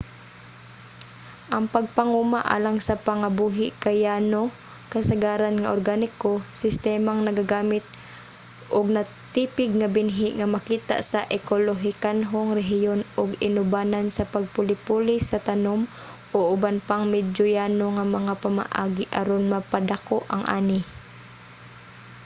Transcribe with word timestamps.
ang 1.55 1.65
pagpanguma 1.75 2.39
alang 2.55 2.77
sa 2.87 2.95
pangabuhi 3.05 3.67
kay 3.83 3.97
yano 4.07 4.43
kasagaran 4.93 5.55
nga 5.59 5.73
organiko 5.77 6.31
sistemang 6.63 7.19
nagagamit 7.23 7.85
og 8.77 8.85
natipig 8.95 9.71
nga 9.79 9.87
binhi 9.95 10.29
nga 10.39 10.47
makita 10.55 10.95
sa 11.11 11.19
ekolohikanhong 11.37 12.49
rehiyon 12.59 13.01
ug 13.19 13.29
inubanan 13.47 14.07
sa 14.15 14.23
pagpuli-puli 14.33 15.15
sa 15.29 15.37
tanum 15.47 15.81
o 16.37 16.39
uban 16.55 16.77
pang 16.87 17.03
medyo 17.15 17.45
yano 17.57 17.87
nga 17.97 18.05
mga 18.17 18.33
pamaagi 18.43 19.05
aron 19.19 19.43
mapadako 19.53 20.17
ang 20.33 20.43
ani 20.57 20.79